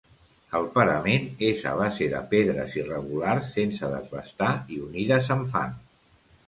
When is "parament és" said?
0.77-1.61